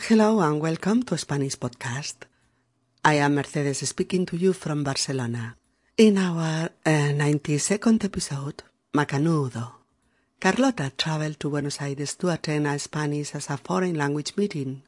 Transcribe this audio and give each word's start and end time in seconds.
Hello 0.00 0.38
and 0.40 0.60
welcome 0.60 1.02
to 1.02 1.18
Spanish 1.18 1.56
Podcast. 1.58 2.14
I 3.04 3.14
am 3.14 3.34
Mercedes 3.34 3.86
speaking 3.86 4.26
to 4.26 4.36
you 4.36 4.52
from 4.52 4.84
Barcelona. 4.84 5.56
In 5.96 6.16
our 6.16 6.70
uh, 6.86 6.90
92nd 6.90 8.04
episode, 8.04 8.62
Macanudo, 8.94 9.72
Carlota 10.40 10.92
traveled 10.96 11.40
to 11.40 11.50
Buenos 11.50 11.82
Aires 11.82 12.14
to 12.14 12.28
attend 12.28 12.68
a 12.68 12.78
Spanish 12.78 13.34
as 13.34 13.50
a 13.50 13.56
foreign 13.56 13.94
language 13.96 14.36
meeting. 14.36 14.82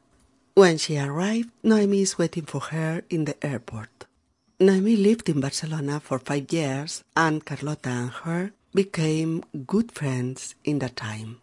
When 0.53 0.77
she 0.77 0.97
arrived, 0.97 1.49
Noemi 1.61 2.03
is 2.03 2.17
waiting 2.17 2.45
for 2.45 2.61
her 2.61 3.03
in 3.09 3.25
the 3.25 3.35
airport. 3.45 4.05
Noemi 4.61 4.95
lived 4.95 5.27
in 5.27 5.41
Barcelona 5.41 5.99
for 5.99 6.19
five 6.19 6.51
years 6.53 7.03
and 7.17 7.45
Carlota 7.45 7.89
and 7.89 8.11
her 8.11 8.53
became 8.73 9.43
good 9.67 9.91
friends 9.91 10.55
in 10.63 10.79
that 10.79 10.95
time. 10.95 11.40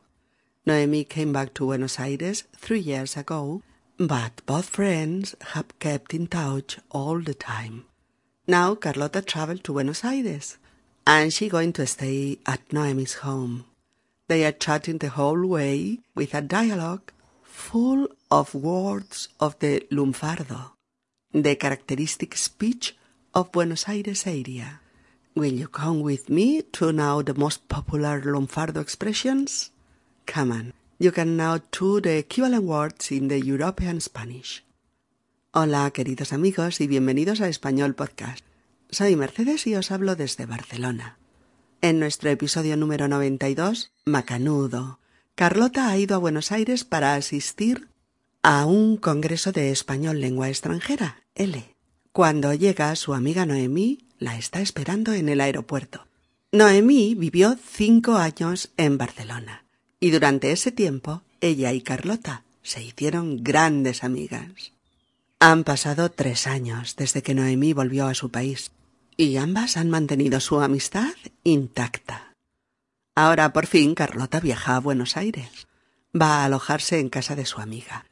Noemi 0.69 1.05
came 1.05 1.33
back 1.33 1.55
to 1.55 1.65
Buenos 1.65 1.99
Aires 1.99 2.45
three 2.55 2.81
years 2.81 3.17
ago, 3.17 3.63
but 3.97 4.43
both 4.45 4.67
friends 4.67 5.35
have 5.53 5.79
kept 5.79 6.13
in 6.13 6.27
touch 6.27 6.79
all 6.91 7.21
the 7.21 7.33
time. 7.33 7.87
Now 8.47 8.75
Carlota 8.75 9.23
traveled 9.23 9.65
to 9.65 9.73
Buenos 9.73 10.05
Aires, 10.05 10.59
and 11.07 11.33
she 11.33 11.49
going 11.49 11.73
to 11.73 11.87
stay 11.87 12.39
at 12.45 12.71
Noemi's 12.71 13.15
home. 13.25 13.65
They 14.27 14.45
are 14.45 14.53
chatting 14.53 14.99
the 14.99 15.09
whole 15.09 15.47
way 15.47 16.01
with 16.15 16.35
a 16.35 16.43
dialogue 16.43 17.13
full 17.43 18.07
of 18.31 18.55
words 18.55 19.29
of 19.41 19.59
the 19.61 19.87
lunfardo, 19.91 20.73
the 21.33 21.57
characteristic 21.57 22.37
speech 22.37 22.95
of 23.35 23.53
Buenos 23.53 23.89
Aires 23.89 24.27
area. 24.27 24.81
Will 25.35 25.55
you 25.63 25.69
come 25.69 26.01
with 26.01 26.29
me 26.29 26.61
to 26.77 26.93
know 26.93 27.23
the 27.23 27.33
most 27.33 27.69
popular 27.69 28.21
lunfardo 28.21 28.83
expressions? 28.83 29.71
You 30.99 31.11
can 31.11 31.41
two 31.71 32.03
the 32.03 32.19
equivalent 32.19 32.65
words 32.65 33.11
in 33.11 33.29
the 33.29 33.41
European 33.41 33.99
Spanish. 34.01 34.63
Hola, 35.53 35.91
queridos 35.91 36.35
amigos, 36.35 36.83
y 36.83 36.87
bienvenidos 36.87 37.41
a 37.41 37.49
Español 37.49 37.95
Podcast. 37.95 38.45
Soy 38.91 39.17
Mercedes 39.17 39.67
y 39.67 39.75
os 39.75 39.91
hablo 39.91 40.17
desde 40.17 40.45
Barcelona. 40.45 41.17
En 41.81 41.99
nuestro 41.99 42.29
episodio 42.29 42.77
número 42.77 43.09
92, 43.09 43.91
Macanudo, 44.05 45.01
Carlota 45.35 45.89
ha 45.89 45.97
ido 45.97 46.15
a 46.15 46.19
Buenos 46.19 46.53
Aires 46.53 46.85
para 46.85 47.15
asistir 47.15 47.89
a 48.43 48.67
un 48.67 48.99
congreso 48.99 49.51
de 49.51 49.71
español 49.71 50.21
lengua 50.21 50.51
extranjera, 50.51 51.23
L. 51.37 51.75
Cuando 52.13 52.53
llega, 52.53 52.95
su 52.97 53.15
amiga 53.15 53.47
Noemí 53.47 54.07
la 54.19 54.37
está 54.37 54.61
esperando 54.61 55.15
en 55.15 55.31
el 55.31 55.41
aeropuerto. 55.41 56.07
Noemí 56.53 57.15
vivió 57.15 57.57
cinco 57.57 58.17
años 58.17 58.71
en 58.77 58.99
Barcelona 58.99 59.65
y 60.01 60.11
durante 60.11 60.53
ese 60.53 60.73
tiempo 60.73 61.23
ella 61.41 61.73
y 61.73 61.83
Carlota 61.83 62.45
se 62.63 62.83
hicieron 62.83 63.43
grandes 63.43 64.05
amigas. 64.05 64.73
Han 65.41 65.65
pasado 65.65 66.11
tres 66.11 66.47
años 66.47 66.97
desde 66.97 67.23
que 67.23 67.35
Noemí 67.35 67.73
volvió 67.73 68.07
a 68.07 68.15
su 68.15 68.31
país 68.31 68.73
y 69.17 69.37
ambas 69.37 69.77
han 69.77 69.91
mantenido 69.91 70.41
su 70.41 70.61
amistad 70.61 71.15
intacta. 71.45 72.35
Ahora 73.15 73.53
por 73.53 73.67
fin 73.67 73.95
Carlota 73.95 74.41
viaja 74.41 74.77
a 74.77 74.81
Buenos 74.81 75.17
Aires. 75.17 75.67
Va 76.15 76.41
a 76.41 76.45
alojarse 76.45 77.01
en 77.01 77.09
casa 77.09 77.37
de 77.37 77.47
su 77.47 77.61
amiga. 77.61 78.07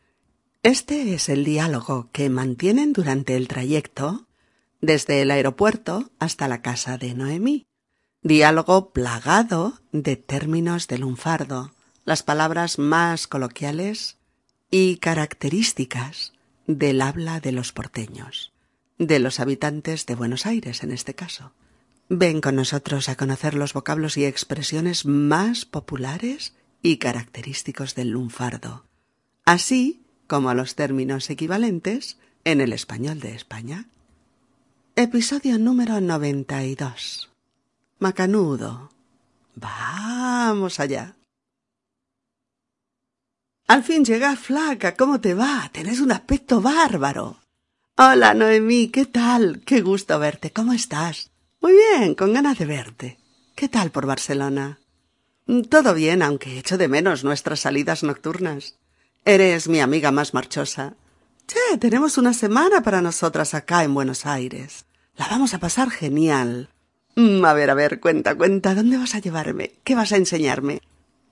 Este 0.63 1.15
es 1.15 1.29
el 1.29 1.45
diálogo 1.45 2.09
que 2.13 2.29
mantienen 2.29 2.93
durante 2.93 3.37
el 3.37 3.47
trayecto 3.47 4.27
desde 4.81 5.23
el 5.23 5.31
aeropuerto 5.31 6.11
hasta 6.19 6.49
la 6.49 6.61
casa 6.61 6.99
de 6.99 7.15
Noemí. 7.15 7.67
Diálogo 8.23 8.91
plagado 8.91 9.75
de 9.93 10.17
términos 10.17 10.89
de 10.89 10.99
lunfardo, 10.99 11.73
las 12.07 12.23
palabras 12.23 12.79
más 12.79 13.27
coloquiales 13.27 14.17
y 14.71 14.99
características 14.99 16.33
del 16.67 17.03
habla 17.03 17.41
de 17.41 17.51
los 17.51 17.73
porteños, 17.73 18.53
de 18.97 19.19
los 19.19 19.41
habitantes 19.41 20.07
de 20.07 20.15
Buenos 20.15 20.47
Aires 20.47 20.85
en 20.85 20.93
este 20.93 21.15
caso. 21.15 21.53
Ven 22.09 22.41
con 22.41 22.55
nosotros 22.55 23.09
a 23.09 23.17
conocer 23.17 23.55
los 23.55 23.73
vocablos 23.73 24.17
y 24.17 24.25
expresiones 24.25 25.05
más 25.05 25.65
populares 25.65 26.55
y 26.81 26.99
característicos 26.99 27.97
del 27.97 28.11
lunfardo, 28.11 28.87
así 29.45 30.07
como 30.29 30.55
los 30.55 30.77
términos 30.77 31.29
equivalentes 31.29 32.19
en 32.45 32.61
el 32.61 32.73
español 32.73 33.19
de 33.19 33.35
España. 33.35 33.89
Episodio 34.95 35.59
número 35.59 36.01
92. 36.01 37.31
Macanudo. 37.99 38.91
Vamos 39.57 40.79
allá. 40.79 41.16
Al 43.67 43.83
fin 43.83 44.05
llegás, 44.05 44.39
flaca. 44.39 44.95
¿Cómo 44.95 45.21
te 45.21 45.35
va? 45.35 45.69
Tenés 45.73 46.01
un 46.01 46.13
aspecto 46.13 46.61
bárbaro. 46.61 47.41
Hola, 47.97 48.33
Noemí. 48.33 48.89
¿Qué 48.89 49.07
tal? 49.07 49.63
Qué 49.67 49.81
gusto 49.81 50.19
verte. 50.21 50.53
¿Cómo 50.53 50.73
estás? 50.73 51.33
Muy 51.61 51.73
bien, 51.73 52.15
con 52.15 52.33
ganas 52.33 52.59
de 52.59 52.67
verte. 52.67 53.19
¿Qué 53.57 53.69
tal 53.69 53.91
por 53.91 54.07
Barcelona? 54.07 54.79
Todo 55.69 55.95
bien, 55.95 56.23
aunque 56.23 56.59
echo 56.59 56.79
de 56.79 56.87
menos 56.87 57.25
nuestras 57.25 57.61
salidas 57.61 58.05
nocturnas. 58.05 58.77
Eres 59.25 59.69
mi 59.69 59.81
amiga 59.81 60.13
más 60.13 60.33
marchosa. 60.33 60.95
Che, 61.49 61.79
tenemos 61.79 62.19
una 62.19 62.35
semana 62.35 62.83
para 62.83 63.03
nosotras 63.03 63.55
acá 63.55 63.83
en 63.83 63.95
Buenos 63.95 64.27
Aires. 64.27 64.87
La 65.17 65.27
vamos 65.27 65.55
a 65.55 65.59
pasar 65.59 65.91
genial. 65.91 66.71
Mm, 67.17 67.45
a 67.45 67.53
ver, 67.53 67.71
a 67.71 67.75
ver, 67.75 67.99
cuenta, 67.99 68.37
cuenta, 68.37 68.77
¿dónde 68.77 68.97
vas 68.97 69.17
a 69.17 69.21
llevarme? 69.21 69.73
¿Qué 69.83 69.97
vas 69.97 70.13
a 70.13 70.17
enseñarme? 70.17 70.83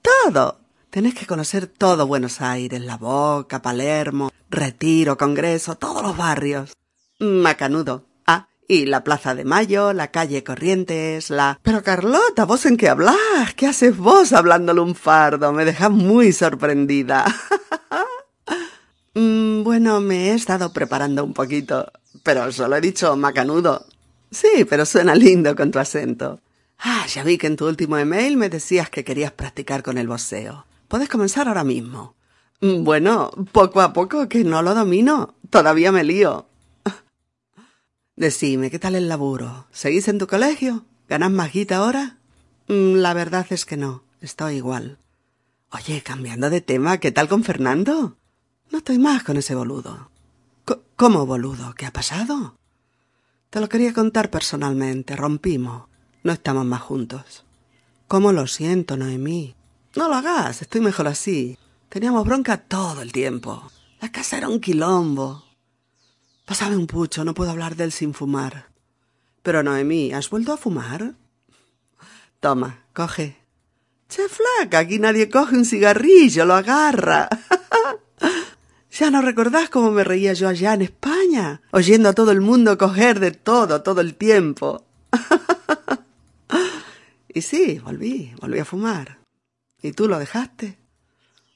Todo. 0.02 0.63
Tenés 0.94 1.14
que 1.16 1.26
conocer 1.26 1.66
todo 1.66 2.06
Buenos 2.06 2.40
Aires, 2.40 2.80
La 2.80 2.96
Boca, 2.96 3.60
Palermo, 3.60 4.30
Retiro, 4.48 5.18
Congreso, 5.18 5.74
todos 5.74 6.04
los 6.04 6.16
barrios. 6.16 6.72
Macanudo. 7.18 8.04
Ah, 8.28 8.46
y 8.68 8.86
la 8.86 9.02
Plaza 9.02 9.34
de 9.34 9.44
Mayo, 9.44 9.92
la 9.92 10.12
calle 10.12 10.44
Corrientes, 10.44 11.30
la... 11.30 11.58
Pero 11.64 11.82
Carlota, 11.82 12.44
¿vos 12.44 12.64
en 12.64 12.76
qué 12.76 12.88
hablas? 12.88 13.16
¿Qué 13.56 13.66
haces 13.66 13.96
vos 13.96 14.32
hablándole 14.32 14.82
un 14.82 14.94
fardo? 14.94 15.52
Me 15.52 15.64
dejas 15.64 15.90
muy 15.90 16.32
sorprendida. 16.32 17.24
mm, 19.14 19.64
bueno, 19.64 20.00
me 20.00 20.28
he 20.30 20.34
estado 20.34 20.72
preparando 20.72 21.24
un 21.24 21.34
poquito, 21.34 21.90
pero 22.22 22.52
solo 22.52 22.76
he 22.76 22.80
dicho 22.80 23.16
macanudo. 23.16 23.84
Sí, 24.30 24.64
pero 24.70 24.86
suena 24.86 25.16
lindo 25.16 25.56
con 25.56 25.72
tu 25.72 25.80
acento. 25.80 26.38
Ah, 26.78 27.04
ya 27.08 27.24
vi 27.24 27.36
que 27.36 27.48
en 27.48 27.56
tu 27.56 27.66
último 27.66 27.98
email 27.98 28.36
me 28.36 28.48
decías 28.48 28.90
que 28.90 29.02
querías 29.02 29.32
practicar 29.32 29.82
con 29.82 29.98
el 29.98 30.06
voceo. 30.06 30.66
Puedes 30.88 31.08
comenzar 31.08 31.48
ahora 31.48 31.64
mismo. 31.64 32.14
Mm, 32.60 32.84
bueno, 32.84 33.30
poco 33.52 33.80
a 33.80 33.92
poco, 33.92 34.28
que 34.28 34.44
no 34.44 34.62
lo 34.62 34.74
domino. 34.74 35.34
Todavía 35.50 35.92
me 35.92 36.04
lío. 36.04 36.46
Decime, 38.16 38.70
¿qué 38.70 38.78
tal 38.78 38.94
el 38.94 39.08
laburo? 39.08 39.66
¿Seguís 39.70 40.08
en 40.08 40.18
tu 40.18 40.26
colegio? 40.26 40.84
¿Ganas 41.08 41.30
más 41.30 41.52
guita 41.52 41.76
ahora? 41.76 42.18
Mm, 42.68 42.96
la 42.96 43.14
verdad 43.14 43.46
es 43.50 43.64
que 43.64 43.76
no. 43.76 44.02
Estoy 44.20 44.56
igual. 44.56 44.98
Oye, 45.70 46.02
cambiando 46.02 46.50
de 46.50 46.60
tema, 46.60 46.98
¿qué 46.98 47.12
tal 47.12 47.28
con 47.28 47.44
Fernando? 47.44 48.16
No 48.70 48.78
estoy 48.78 48.98
más 48.98 49.22
con 49.24 49.36
ese 49.36 49.54
boludo. 49.54 50.10
¿Cómo 50.96 51.26
boludo? 51.26 51.74
¿Qué 51.74 51.86
ha 51.86 51.92
pasado? 51.92 52.56
Te 53.50 53.60
lo 53.60 53.68
quería 53.68 53.92
contar 53.92 54.30
personalmente. 54.30 55.16
Rompimos. 55.16 55.88
No 56.22 56.32
estamos 56.32 56.64
más 56.64 56.80
juntos. 56.80 57.44
¿Cómo 58.08 58.32
lo 58.32 58.46
siento, 58.46 58.96
Noemí? 58.96 59.56
No 59.96 60.08
lo 60.08 60.14
hagas, 60.14 60.60
estoy 60.60 60.80
mejor 60.80 61.06
así. 61.06 61.56
Teníamos 61.88 62.24
bronca 62.24 62.56
todo 62.56 63.02
el 63.02 63.12
tiempo. 63.12 63.70
La 64.00 64.10
casa 64.10 64.36
era 64.36 64.48
un 64.48 64.58
quilombo. 64.58 65.44
Pásame 66.44 66.76
un 66.76 66.88
pucho, 66.88 67.24
no 67.24 67.32
puedo 67.32 67.52
hablar 67.52 67.76
de 67.76 67.84
él 67.84 67.92
sin 67.92 68.12
fumar. 68.12 68.70
Pero 69.42 69.62
Noemí, 69.62 70.12
¿has 70.12 70.28
vuelto 70.30 70.52
a 70.52 70.56
fumar? 70.56 71.14
Toma, 72.40 72.84
coge. 72.92 73.36
Che, 74.08 74.28
flaca, 74.28 74.80
aquí 74.80 74.98
nadie 74.98 75.30
coge 75.30 75.56
un 75.56 75.64
cigarrillo, 75.64 76.44
lo 76.44 76.54
agarra. 76.54 77.28
¿Ya 78.90 79.10
no 79.10 79.22
recordás 79.22 79.70
cómo 79.70 79.90
me 79.90 80.04
reía 80.04 80.32
yo 80.32 80.48
allá 80.48 80.74
en 80.74 80.82
España? 80.82 81.62
Oyendo 81.70 82.08
a 82.08 82.12
todo 82.12 82.32
el 82.32 82.40
mundo 82.40 82.76
coger 82.76 83.20
de 83.20 83.30
todo, 83.30 83.82
todo 83.82 84.00
el 84.00 84.16
tiempo. 84.16 84.84
y 87.28 87.40
sí, 87.42 87.78
volví, 87.78 88.34
volví 88.40 88.58
a 88.58 88.64
fumar. 88.64 89.23
¿Y 89.84 89.92
tú 89.92 90.08
lo 90.08 90.18
dejaste? 90.18 90.78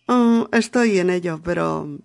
Oh, 0.06 0.50
estoy 0.52 0.98
en 0.98 1.08
ello, 1.08 1.40
pero... 1.42 1.98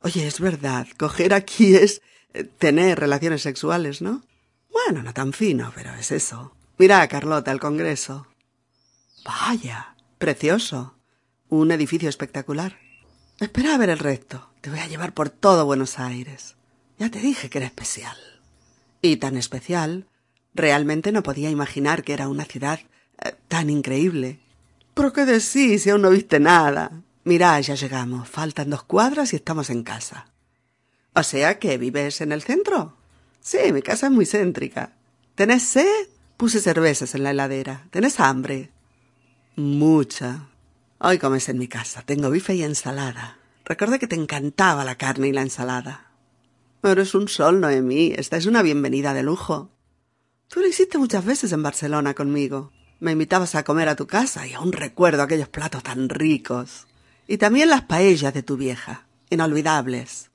Oye, 0.00 0.26
es 0.26 0.38
verdad, 0.38 0.86
coger 0.98 1.32
aquí 1.32 1.74
es 1.76 2.02
eh, 2.34 2.44
tener 2.44 3.00
relaciones 3.00 3.40
sexuales, 3.40 4.02
¿no? 4.02 4.22
Bueno, 4.70 5.02
no 5.02 5.14
tan 5.14 5.32
fino, 5.32 5.72
pero 5.74 5.94
es 5.94 6.12
eso. 6.12 6.54
Mira, 6.76 7.08
Carlota, 7.08 7.52
el 7.52 7.58
Congreso. 7.58 8.26
Vaya, 9.24 9.96
precioso. 10.18 10.98
Un 11.48 11.72
edificio 11.72 12.10
espectacular. 12.10 12.78
Espera 13.40 13.76
a 13.76 13.78
ver 13.78 13.88
el 13.88 14.00
resto. 14.00 14.50
Te 14.60 14.68
voy 14.68 14.80
a 14.80 14.88
llevar 14.88 15.14
por 15.14 15.30
todo 15.30 15.64
Buenos 15.64 15.98
Aires. 15.98 16.56
Ya 16.98 17.10
te 17.10 17.20
dije 17.20 17.48
que 17.48 17.56
era 17.56 17.66
especial. 17.66 18.18
Y 19.00 19.16
tan 19.16 19.38
especial, 19.38 20.06
realmente 20.52 21.12
no 21.12 21.22
podía 21.22 21.48
imaginar 21.48 22.04
que 22.04 22.12
era 22.12 22.28
una 22.28 22.44
ciudad 22.44 22.80
eh, 23.24 23.34
tan 23.48 23.70
increíble. 23.70 24.43
¿Pero 24.94 25.12
qué 25.12 25.24
decís 25.24 25.82
si 25.82 25.90
aún 25.90 26.02
no 26.02 26.10
viste 26.10 26.38
nada? 26.38 27.02
Mira, 27.24 27.60
ya 27.60 27.74
llegamos. 27.74 28.28
Faltan 28.28 28.70
dos 28.70 28.84
cuadras 28.84 29.32
y 29.32 29.36
estamos 29.36 29.70
en 29.70 29.82
casa. 29.82 30.26
O 31.14 31.22
sea 31.22 31.58
que 31.58 31.78
vives 31.78 32.20
en 32.20 32.32
el 32.32 32.42
centro. 32.42 32.96
Sí, 33.40 33.58
mi 33.72 33.82
casa 33.82 34.06
es 34.06 34.12
muy 34.12 34.26
céntrica. 34.26 34.92
¿Tenés 35.34 35.62
sed? 35.64 36.08
Puse 36.36 36.60
cervezas 36.60 37.14
en 37.14 37.24
la 37.24 37.30
heladera. 37.30 37.86
¿Tenés 37.90 38.20
hambre? 38.20 38.70
Mucha. 39.56 40.48
Hoy 40.98 41.18
comes 41.18 41.48
en 41.48 41.58
mi 41.58 41.68
casa. 41.68 42.02
Tengo 42.02 42.30
bife 42.30 42.54
y 42.54 42.62
ensalada. 42.62 43.38
Recordé 43.64 43.98
que 43.98 44.06
te 44.06 44.16
encantaba 44.16 44.84
la 44.84 44.96
carne 44.96 45.28
y 45.28 45.32
la 45.32 45.42
ensalada. 45.42 46.10
Eres 46.82 47.14
un 47.14 47.28
sol, 47.28 47.60
Noemí. 47.60 48.12
Esta 48.16 48.36
es 48.36 48.46
una 48.46 48.62
bienvenida 48.62 49.14
de 49.14 49.22
lujo. 49.22 49.70
Tú 50.48 50.60
lo 50.60 50.66
hiciste 50.66 50.98
muchas 50.98 51.24
veces 51.24 51.52
en 51.52 51.62
Barcelona 51.62 52.14
conmigo. 52.14 52.72
Me 53.00 53.12
invitabas 53.12 53.54
a 53.54 53.64
comer 53.64 53.88
a 53.88 53.96
tu 53.96 54.06
casa 54.06 54.46
y 54.46 54.54
aún 54.54 54.72
recuerdo 54.72 55.22
aquellos 55.22 55.48
platos 55.48 55.82
tan 55.82 56.08
ricos. 56.08 56.86
Y 57.26 57.38
también 57.38 57.68
las 57.68 57.82
paellas 57.82 58.34
de 58.34 58.42
tu 58.42 58.56
vieja. 58.56 59.06
Inolvidables. 59.30 60.30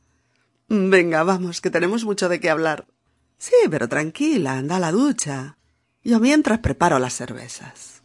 Venga, 0.67 1.23
vamos, 1.23 1.61
que 1.61 1.71
tenemos 1.71 2.05
mucho 2.05 2.29
de 2.29 2.39
qué 2.39 2.49
hablar. 2.49 2.85
Sí, 3.37 3.55
pero 3.69 3.87
tranquila, 3.87 4.57
anda 4.57 4.75
a 4.75 4.79
la 4.79 4.91
ducha. 4.91 5.57
Yo 6.03 6.19
mientras 6.19 6.59
preparo 6.59 6.99
las 6.99 7.13
cervezas. 7.13 8.03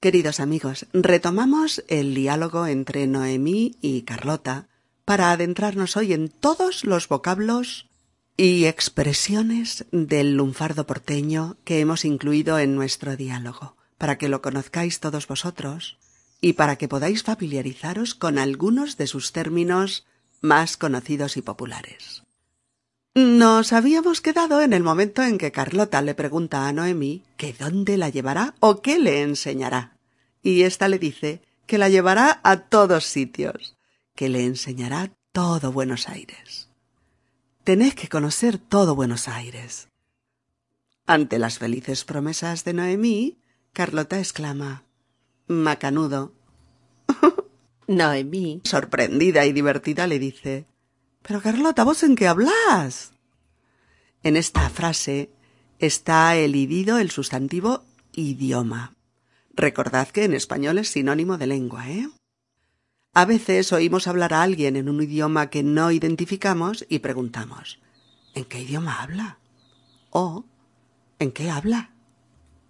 Queridos 0.00 0.40
amigos, 0.40 0.86
retomamos 0.92 1.82
el 1.88 2.14
diálogo 2.14 2.66
entre 2.66 3.06
Noemí 3.06 3.76
y 3.80 4.02
Carlota 4.02 4.68
para 5.04 5.30
adentrarnos 5.30 5.96
hoy 5.96 6.12
en 6.12 6.28
todos 6.28 6.84
los 6.84 7.08
vocablos 7.08 7.88
y 8.36 8.66
expresiones 8.66 9.86
del 9.92 10.34
lunfardo 10.34 10.86
porteño 10.86 11.56
que 11.64 11.80
hemos 11.80 12.04
incluido 12.04 12.58
en 12.58 12.74
nuestro 12.74 13.16
diálogo, 13.16 13.76
para 13.98 14.18
que 14.18 14.28
lo 14.28 14.42
conozcáis 14.42 15.00
todos 15.00 15.26
vosotros 15.26 15.98
y 16.40 16.52
para 16.52 16.76
que 16.76 16.88
podáis 16.88 17.22
familiarizaros 17.22 18.14
con 18.14 18.38
algunos 18.38 18.98
de 18.98 19.06
sus 19.06 19.32
términos 19.32 20.06
más 20.42 20.76
conocidos 20.76 21.36
y 21.36 21.42
populares. 21.42 22.22
Nos 23.14 23.72
habíamos 23.72 24.20
quedado 24.20 24.60
en 24.60 24.74
el 24.74 24.82
momento 24.82 25.22
en 25.22 25.38
que 25.38 25.50
Carlota 25.50 26.02
le 26.02 26.14
pregunta 26.14 26.68
a 26.68 26.72
Noemí 26.72 27.22
que 27.38 27.54
dónde 27.54 27.96
la 27.96 28.10
llevará 28.10 28.54
o 28.60 28.82
qué 28.82 28.98
le 28.98 29.22
enseñará. 29.22 29.96
Y 30.42 30.62
ésta 30.62 30.88
le 30.88 30.98
dice 30.98 31.40
que 31.66 31.78
la 31.78 31.88
llevará 31.88 32.40
a 32.44 32.60
todos 32.64 33.06
sitios, 33.06 33.78
que 34.14 34.28
le 34.28 34.44
enseñará 34.44 35.12
todo 35.32 35.72
Buenos 35.72 36.10
Aires. 36.10 36.65
Tenés 37.66 37.96
que 37.96 38.08
conocer 38.08 38.58
todo 38.58 38.94
Buenos 38.94 39.26
Aires. 39.26 39.88
Ante 41.04 41.40
las 41.40 41.58
felices 41.58 42.04
promesas 42.04 42.62
de 42.62 42.72
Noemí, 42.72 43.40
Carlota 43.72 44.20
exclama 44.20 44.84
Macanudo. 45.48 46.32
Noemí, 47.88 48.60
sorprendida 48.62 49.46
y 49.46 49.52
divertida, 49.52 50.06
le 50.06 50.20
dice 50.20 50.66
Pero 51.22 51.42
Carlota, 51.42 51.82
¿vos 51.82 52.04
en 52.04 52.14
qué 52.14 52.28
hablas? 52.28 53.10
En 54.22 54.36
esta 54.36 54.70
frase 54.70 55.30
está 55.80 56.36
elidido 56.36 56.98
el 56.98 57.10
sustantivo 57.10 57.82
idioma. 58.12 58.94
Recordad 59.56 60.06
que 60.06 60.22
en 60.22 60.34
español 60.34 60.78
es 60.78 60.90
sinónimo 60.90 61.36
de 61.36 61.48
lengua, 61.48 61.90
¿eh? 61.90 62.08
A 63.16 63.24
veces 63.24 63.72
oímos 63.72 64.08
hablar 64.08 64.34
a 64.34 64.42
alguien 64.42 64.76
en 64.76 64.90
un 64.90 65.02
idioma 65.02 65.48
que 65.48 65.62
no 65.62 65.90
identificamos 65.90 66.84
y 66.86 66.98
preguntamos 66.98 67.78
¿En 68.34 68.44
qué 68.44 68.60
idioma 68.60 69.00
habla? 69.00 69.38
o 70.10 70.44
¿En 71.18 71.32
qué 71.32 71.48
habla? 71.48 71.92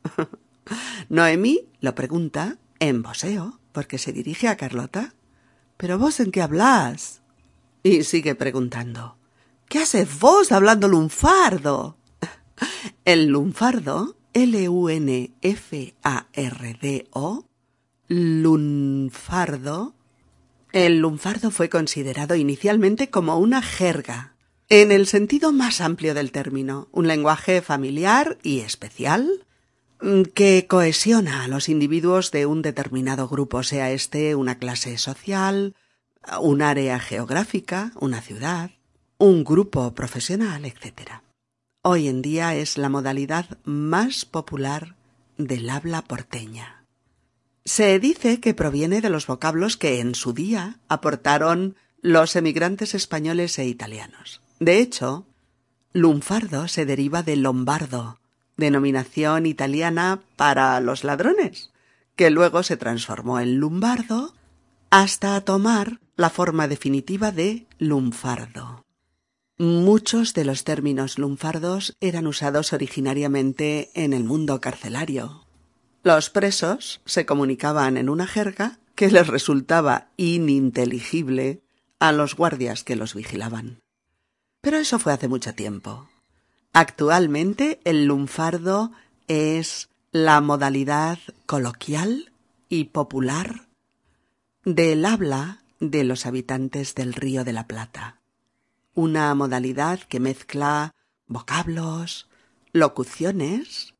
Noemí 1.08 1.66
lo 1.80 1.96
pregunta 1.96 2.58
en 2.78 3.02
voseo, 3.02 3.58
porque 3.72 3.98
se 3.98 4.12
dirige 4.12 4.46
a 4.46 4.56
Carlota. 4.56 5.14
¿Pero 5.78 5.98
vos 5.98 6.20
en 6.20 6.30
qué 6.30 6.42
hablas? 6.42 7.22
Y 7.82 8.04
sigue 8.04 8.36
preguntando. 8.36 9.16
¿Qué 9.68 9.80
haces 9.80 10.20
vos 10.20 10.52
hablando 10.52 10.86
lunfardo? 10.86 11.96
El 13.04 13.26
lunfardo, 13.26 14.16
L-U-N-F-A-R-D-O, 14.32 15.34
lunfardo, 18.06 19.95
el 20.72 20.98
lunfardo 20.98 21.50
fue 21.50 21.68
considerado 21.68 22.34
inicialmente 22.36 23.10
como 23.10 23.38
una 23.38 23.62
jerga, 23.62 24.34
en 24.68 24.92
el 24.92 25.06
sentido 25.06 25.52
más 25.52 25.80
amplio 25.80 26.14
del 26.14 26.32
término, 26.32 26.88
un 26.92 27.06
lenguaje 27.06 27.62
familiar 27.62 28.36
y 28.42 28.60
especial 28.60 29.46
Mm, 30.00 30.22
que 30.34 30.66
cohesiona 30.68 31.44
a 31.44 31.48
los 31.48 31.70
individuos 31.70 32.30
de 32.30 32.44
un 32.44 32.60
determinado 32.60 33.28
grupo, 33.28 33.62
sea 33.62 33.90
este 33.90 34.34
una 34.34 34.58
clase 34.58 34.98
social, 34.98 35.74
un 36.40 36.60
área 36.60 36.98
geográfica, 36.98 37.92
una 37.98 38.20
ciudad, 38.20 38.72
un 39.16 39.42
grupo 39.42 39.94
profesional, 39.94 40.66
etc. 40.66 41.22
Hoy 41.82 42.08
en 42.08 42.20
día 42.20 42.54
es 42.54 42.76
la 42.76 42.90
modalidad 42.90 43.58
más 43.64 44.26
popular 44.26 44.96
del 45.38 45.70
habla 45.70 46.02
porteña. 46.02 46.84
Se 47.66 47.98
dice 47.98 48.38
que 48.38 48.54
proviene 48.54 49.00
de 49.00 49.10
los 49.10 49.26
vocablos 49.26 49.76
que 49.76 49.98
en 49.98 50.14
su 50.14 50.32
día 50.32 50.78
aportaron 50.86 51.74
los 52.00 52.36
emigrantes 52.36 52.94
españoles 52.94 53.58
e 53.58 53.66
italianos. 53.66 54.40
De 54.60 54.78
hecho, 54.78 55.26
lunfardo 55.92 56.68
se 56.68 56.86
deriva 56.86 57.24
de 57.24 57.34
lombardo, 57.34 58.20
denominación 58.56 59.46
italiana 59.46 60.22
para 60.36 60.78
los 60.78 61.02
ladrones, 61.02 61.72
que 62.14 62.30
luego 62.30 62.62
se 62.62 62.76
transformó 62.76 63.40
en 63.40 63.56
lumbardo 63.56 64.32
hasta 64.90 65.40
tomar 65.40 65.98
la 66.14 66.30
forma 66.30 66.68
definitiva 66.68 67.32
de 67.32 67.66
lunfardo. 67.80 68.84
Muchos 69.58 70.34
de 70.34 70.44
los 70.44 70.62
términos 70.62 71.18
lunfardos 71.18 71.96
eran 72.00 72.28
usados 72.28 72.72
originariamente 72.72 73.90
en 73.94 74.12
el 74.12 74.22
mundo 74.22 74.60
carcelario. 74.60 75.45
Los 76.06 76.30
presos 76.30 77.00
se 77.04 77.26
comunicaban 77.26 77.96
en 77.96 78.08
una 78.08 78.28
jerga 78.28 78.78
que 78.94 79.10
les 79.10 79.26
resultaba 79.26 80.06
ininteligible 80.16 81.62
a 81.98 82.12
los 82.12 82.36
guardias 82.36 82.84
que 82.84 82.94
los 82.94 83.12
vigilaban. 83.12 83.80
Pero 84.60 84.76
eso 84.76 85.00
fue 85.00 85.12
hace 85.12 85.26
mucho 85.26 85.56
tiempo. 85.56 86.08
Actualmente 86.72 87.80
el 87.82 88.04
lunfardo 88.04 88.92
es 89.26 89.88
la 90.12 90.40
modalidad 90.40 91.18
coloquial 91.44 92.30
y 92.68 92.84
popular 92.84 93.66
del 94.64 95.04
habla 95.06 95.58
de 95.80 96.04
los 96.04 96.24
habitantes 96.24 96.94
del 96.94 97.14
Río 97.14 97.42
de 97.42 97.52
la 97.52 97.66
Plata. 97.66 98.20
Una 98.94 99.34
modalidad 99.34 99.98
que 99.98 100.20
mezcla 100.20 100.94
vocablos, 101.26 102.28
locuciones 102.72 103.92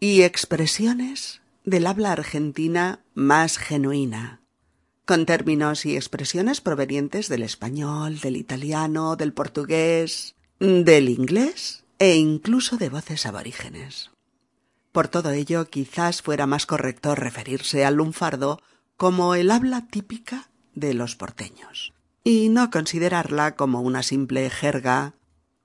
y 0.00 0.22
expresiones 0.22 1.40
del 1.68 1.86
habla 1.86 2.12
argentina 2.12 3.04
más 3.14 3.58
genuina, 3.58 4.40
con 5.04 5.26
términos 5.26 5.84
y 5.84 5.96
expresiones 5.96 6.60
provenientes 6.60 7.28
del 7.28 7.42
español, 7.42 8.20
del 8.20 8.36
italiano, 8.36 9.16
del 9.16 9.32
portugués, 9.32 10.34
del 10.58 11.08
inglés 11.08 11.84
e 11.98 12.16
incluso 12.16 12.76
de 12.76 12.88
voces 12.88 13.26
aborígenes. 13.26 14.10
Por 14.92 15.08
todo 15.08 15.30
ello, 15.30 15.68
quizás 15.68 16.22
fuera 16.22 16.46
más 16.46 16.64
correcto 16.64 17.14
referirse 17.14 17.84
al 17.84 17.96
lunfardo 17.96 18.60
como 18.96 19.34
el 19.34 19.50
habla 19.50 19.86
típica 19.88 20.50
de 20.74 20.94
los 20.94 21.16
porteños, 21.16 21.92
y 22.24 22.48
no 22.48 22.70
considerarla 22.70 23.56
como 23.56 23.82
una 23.82 24.02
simple 24.02 24.48
jerga 24.48 25.14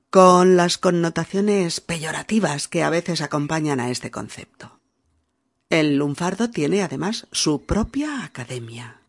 con 0.09 0.57
las 0.57 0.77
connotaciones 0.77 1.79
peyorativas 1.79 2.67
que 2.67 2.83
a 2.83 2.89
veces 2.89 3.21
acompañan 3.21 3.79
a 3.79 3.89
este 3.89 4.11
concepto. 4.11 4.72
El 5.69 5.97
lunfardo 5.97 6.49
tiene 6.49 6.81
además 6.81 7.27
su 7.31 7.65
propia 7.65 8.23
academia, 8.23 9.01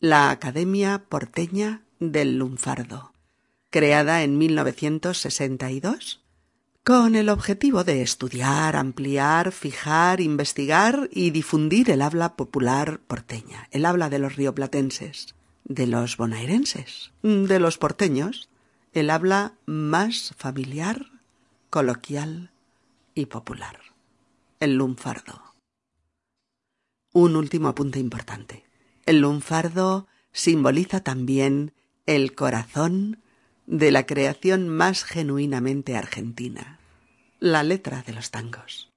la 0.00 0.30
Academia 0.30 1.04
Porteña 1.08 1.82
del 1.98 2.38
Lunfardo, 2.38 3.12
creada 3.70 4.22
en 4.22 4.38
1962 4.38 6.20
con 6.84 7.14
el 7.14 7.28
objetivo 7.28 7.84
de 7.84 8.02
estudiar, 8.02 8.74
ampliar, 8.74 9.52
fijar, 9.52 10.20
investigar 10.20 11.08
y 11.12 11.30
difundir 11.30 11.90
el 11.90 12.02
habla 12.02 12.36
popular 12.36 13.00
porteña, 13.06 13.68
el 13.70 13.84
habla 13.84 14.08
de 14.08 14.18
los 14.18 14.36
rioplatenses, 14.36 15.34
de 15.64 15.86
los 15.86 16.16
bonaerenses, 16.16 17.12
de 17.22 17.60
los 17.60 17.76
porteños, 17.76 18.48
el 18.92 19.10
habla 19.10 19.52
más 19.66 20.34
familiar, 20.36 21.06
coloquial 21.68 22.50
y 23.14 23.26
popular, 23.26 23.78
el 24.58 24.74
lunfardo. 24.74 25.49
Un 27.12 27.36
último 27.36 27.68
apunte 27.68 27.98
importante. 27.98 28.64
El 29.06 29.20
lunfardo 29.20 30.06
simboliza 30.32 31.00
también 31.00 31.72
el 32.06 32.34
corazón 32.34 33.22
de 33.66 33.90
la 33.90 34.06
creación 34.06 34.68
más 34.68 35.04
genuinamente 35.04 35.96
argentina, 35.96 36.80
la 37.38 37.62
letra 37.62 38.02
de 38.02 38.12
los 38.12 38.30
tangos. 38.30 38.90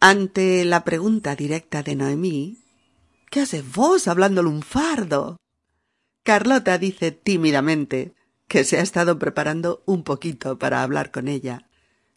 Ante 0.00 0.64
la 0.64 0.84
pregunta 0.84 1.34
directa 1.34 1.82
de 1.82 1.96
Noemí, 1.96 2.58
¿Qué 3.30 3.40
haces 3.40 3.70
vos 3.72 4.08
hablando 4.08 4.42
lunfardo? 4.42 5.36
Carlota 6.22 6.78
dice 6.78 7.10
tímidamente 7.10 8.14
que 8.48 8.64
se 8.64 8.78
ha 8.78 8.82
estado 8.82 9.18
preparando 9.18 9.82
un 9.86 10.04
poquito 10.04 10.58
para 10.58 10.82
hablar 10.82 11.10
con 11.10 11.28
ella, 11.28 11.68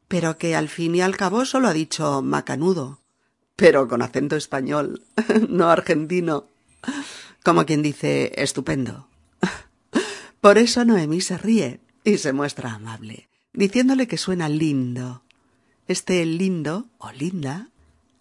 pero 0.08 0.38
que 0.38 0.56
al 0.56 0.70
fin 0.70 0.96
y 0.96 1.02
al 1.02 1.18
cabo 1.18 1.46
solo 1.46 1.68
ha 1.68 1.74
dicho 1.74 2.22
macanudo, 2.22 2.99
pero 3.60 3.90
con 3.90 4.02
acento 4.02 4.38
español, 4.38 5.04
no 5.50 5.70
argentino, 5.70 6.48
como 7.44 7.66
quien 7.66 7.82
dice 7.84 8.32
estupendo. 8.38 9.08
Por 10.40 10.58
eso 10.58 10.86
Noemí 10.86 11.20
se 11.20 11.38
ríe 11.38 11.82
y 12.06 12.18
se 12.18 12.32
muestra 12.32 12.74
amable, 12.74 13.28
diciéndole 13.52 14.08
que 14.08 14.18
suena 14.18 14.48
lindo. 14.48 15.24
Este 15.90 16.26
lindo 16.26 16.88
o 17.00 17.12
linda 17.12 17.68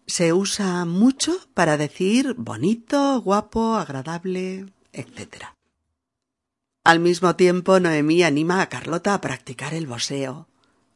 se 0.06 0.32
usa 0.32 0.84
mucho 0.84 1.38
para 1.54 1.76
decir 1.76 2.34
bonito, 2.36 3.20
guapo, 3.20 3.76
agradable, 3.76 4.66
etc. 4.92 5.44
Al 6.82 6.98
mismo 6.98 7.36
tiempo, 7.36 7.78
Noemí 7.78 8.24
anima 8.24 8.60
a 8.60 8.68
Carlota 8.68 9.14
a 9.14 9.20
practicar 9.20 9.74
el 9.74 9.86
boseo. 9.86 10.48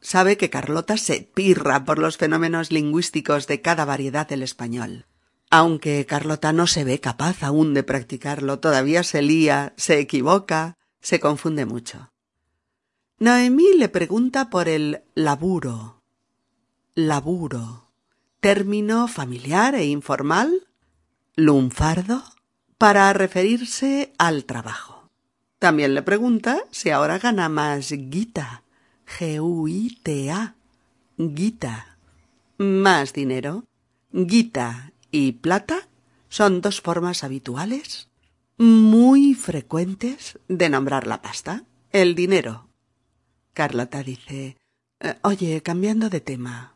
Sabe 0.03 0.35
que 0.35 0.49
Carlota 0.49 0.97
se 0.97 1.21
pirra 1.21 1.85
por 1.85 1.97
los 1.97 2.17
fenómenos 2.17 2.73
lingüísticos 2.73 3.47
de 3.47 3.61
cada 3.61 3.85
variedad 3.85 4.27
del 4.27 4.43
español. 4.43 5.05
Aunque 5.49 6.05
Carlota 6.05 6.51
no 6.51 6.67
se 6.67 6.83
ve 6.83 6.99
capaz 6.99 7.41
aún 7.41 7.73
de 7.73 7.83
practicarlo, 7.83 8.59
todavía 8.59 9.03
se 9.03 9.21
lía, 9.21 9.73
se 9.77 9.99
equivoca, 9.99 10.77
se 10.99 11.21
confunde 11.21 11.65
mucho. 11.65 12.11
Noemí 13.17 13.77
le 13.77 13.87
pregunta 13.87 14.49
por 14.49 14.67
el 14.67 15.03
laburo. 15.15 16.03
Laburo. 16.95 17.93
Término 18.41 19.07
familiar 19.07 19.73
e 19.73 19.85
informal. 19.85 20.67
Lunfardo. 21.37 22.23
Para 22.77 23.13
referirse 23.13 24.11
al 24.17 24.43
trabajo. 24.43 25.09
También 25.59 25.93
le 25.93 26.01
pregunta 26.01 26.61
si 26.71 26.89
ahora 26.89 27.19
gana 27.19 27.47
más 27.47 27.89
guita. 27.89 28.62
G-U-I-T-A. 29.07 30.55
Guita. 31.17 31.97
Más 32.57 33.13
dinero. 33.13 33.65
Guita 34.11 34.91
y 35.11 35.33
plata 35.33 35.87
son 36.29 36.61
dos 36.61 36.81
formas 36.81 37.23
habituales, 37.23 38.09
muy 38.57 39.33
frecuentes, 39.33 40.39
de 40.47 40.69
nombrar 40.69 41.07
la 41.07 41.21
pasta. 41.21 41.63
El 41.91 42.15
dinero. 42.15 42.67
Carlota 43.53 44.03
dice 44.03 44.57
eh, 44.99 45.15
Oye, 45.21 45.61
cambiando 45.61 46.09
de 46.09 46.21
tema. 46.21 46.73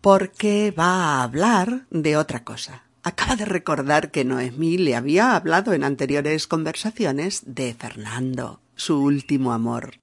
¿Por 0.00 0.32
qué 0.32 0.70
va 0.70 1.18
a 1.18 1.22
hablar 1.22 1.86
de 1.90 2.16
otra 2.16 2.44
cosa? 2.44 2.84
acaba 3.04 3.36
de 3.36 3.44
recordar 3.44 4.10
que 4.10 4.24
Noemí 4.24 4.78
le 4.78 4.96
había 4.96 5.36
hablado 5.36 5.74
en 5.74 5.84
anteriores 5.84 6.46
conversaciones 6.46 7.42
de 7.46 7.74
Fernando, 7.74 8.60
su 8.74 8.98
último 8.98 9.52
amor. 9.52 10.00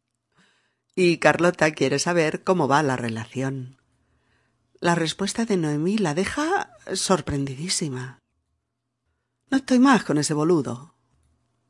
Y 0.96 1.18
Carlota 1.18 1.72
quiere 1.72 2.00
saber 2.00 2.44
cómo 2.44 2.68
va 2.68 2.84
la 2.84 2.98
relación. 2.98 3.78
La 4.80 4.96
respuesta 4.96 5.46
de 5.46 5.58
Noemí 5.58 5.98
la 5.98 6.14
deja 6.14 6.78
sorprendidísima. 6.94 8.20
No 9.50 9.58
estoy 9.58 9.80
más 9.80 10.04
con 10.04 10.18
ese 10.18 10.34
boludo. 10.34 10.96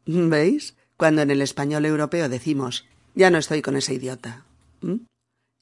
¿Veis? 0.05 0.75
Cuando 0.97 1.21
en 1.21 1.31
el 1.31 1.41
español 1.41 1.85
europeo 1.85 2.29
decimos 2.29 2.85
ya 3.13 3.29
no 3.29 3.37
estoy 3.37 3.61
con 3.61 3.75
ese 3.75 3.93
idiota. 3.93 4.45
¿Mm? 4.81 5.05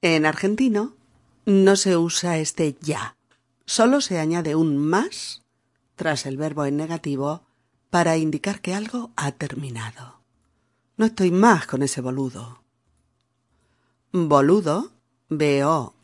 En 0.01 0.25
argentino 0.25 0.95
no 1.45 1.75
se 1.75 1.97
usa 1.97 2.37
este 2.37 2.77
ya. 2.81 3.17
Solo 3.65 4.01
se 4.01 4.19
añade 4.19 4.55
un 4.55 4.77
más 4.77 5.43
tras 5.95 6.25
el 6.25 6.37
verbo 6.37 6.65
en 6.65 6.77
negativo 6.77 7.43
para 7.89 8.17
indicar 8.17 8.61
que 8.61 8.73
algo 8.73 9.11
ha 9.15 9.31
terminado. 9.31 10.21
No 10.97 11.05
estoy 11.05 11.31
más 11.31 11.65
con 11.65 11.81
ese 11.83 12.01
boludo. 12.01 12.63
Boludo, 14.11 14.91
B-O-L-U-D-O, 15.29 15.95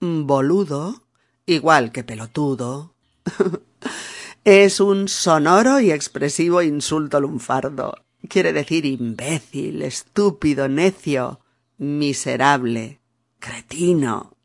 boludo, 0.00 1.02
igual 1.44 1.92
que 1.92 2.04
pelotudo, 2.04 2.94
es 4.44 4.80
un 4.80 5.08
sonoro 5.08 5.78
y 5.80 5.90
expresivo 5.90 6.62
insulto 6.62 7.20
lunfardo. 7.20 7.96
Quiere 8.26 8.54
decir 8.54 8.86
imbécil, 8.86 9.82
estúpido, 9.82 10.68
necio, 10.68 11.40
miserable, 11.76 13.02
cretino, 13.38 14.38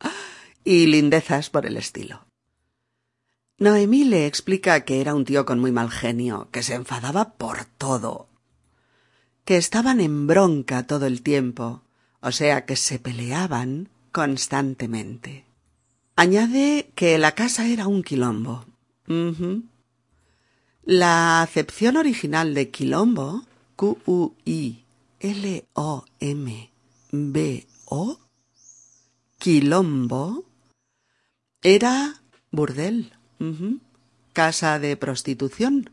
y 0.64 0.86
lindezas 0.86 1.50
por 1.50 1.66
el 1.66 1.76
estilo. 1.76 2.26
Noemí 3.58 4.02
le 4.02 4.26
explica 4.26 4.84
que 4.84 5.00
era 5.00 5.14
un 5.14 5.24
tío 5.24 5.46
con 5.46 5.60
muy 5.60 5.70
mal 5.70 5.88
genio, 5.88 6.48
que 6.50 6.64
se 6.64 6.74
enfadaba 6.74 7.34
por 7.34 7.64
todo, 7.64 8.28
que 9.46 9.56
estaban 9.56 10.00
en 10.00 10.26
bronca 10.26 10.86
todo 10.88 11.06
el 11.06 11.22
tiempo, 11.22 11.82
o 12.20 12.32
sea 12.32 12.66
que 12.66 12.74
se 12.74 12.98
peleaban 12.98 13.88
constantemente. 14.10 15.46
Añade 16.16 16.90
que 16.96 17.16
la 17.16 17.32
casa 17.32 17.66
era 17.68 17.86
un 17.86 18.02
quilombo. 18.02 18.66
La 20.82 21.42
acepción 21.42 21.96
original 21.96 22.54
de 22.54 22.70
quilombo, 22.70 23.44
Q-U-I-L-O-M-B-O, 23.76 24.80
quilombo, 29.38 30.44
era 31.62 32.20
burdel, 32.50 33.12
casa 34.32 34.80
de 34.80 34.96
prostitución, 34.96 35.90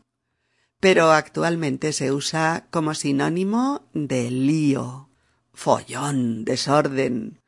pero 0.84 1.12
actualmente 1.12 1.94
se 1.94 2.12
usa 2.12 2.66
como 2.70 2.92
sinónimo 2.92 3.88
de 3.94 4.30
lío, 4.30 5.08
follón, 5.54 6.44
desorden, 6.44 7.40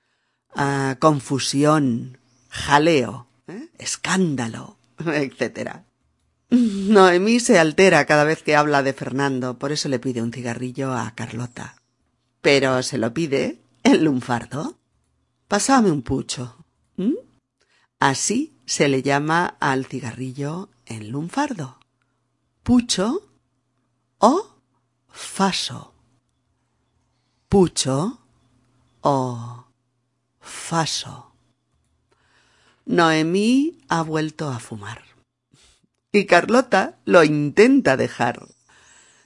ah, 0.55 0.97
confusión, 1.00 2.16
jaleo, 2.49 3.26
¿eh? 3.47 3.69
escándalo, 3.76 4.78
etc. 5.05 5.83
Noemí 6.49 7.38
se 7.38 7.59
altera 7.59 8.07
cada 8.07 8.25
vez 8.25 8.43
que 8.43 8.57
habla 8.57 8.83
de 8.83 8.95
Fernando, 8.95 9.59
por 9.59 9.71
eso 9.71 9.90
le 9.90 9.99
pide 9.99 10.23
un 10.23 10.33
cigarrillo 10.33 10.95
a 10.95 11.14
Carlota. 11.14 11.76
Pero 12.40 12.83
se 12.83 12.97
lo 12.97 13.12
pide 13.12 13.59
el 13.83 14.05
lunfardo. 14.05 14.78
Pásame 15.47 15.90
un 15.90 16.00
pucho. 16.00 16.64
Así 18.00 18.57
se 18.64 18.88
le 18.88 19.02
llama 19.02 19.59
al 19.61 19.85
cigarrillo 19.85 20.71
en 20.87 21.11
lunfardo. 21.11 21.78
Pucho 22.62 23.25
o 24.18 24.46
faso. 25.08 25.94
Pucho 27.49 28.20
o 29.00 29.64
faso. 30.40 31.32
Noemí 32.87 33.78
ha 33.88 34.02
vuelto 34.02 34.49
a 34.49 34.58
fumar. 34.58 35.02
Y 36.12 36.26
Carlota 36.26 36.99
lo 37.04 37.25
intenta 37.25 37.96
dejar. 37.96 38.46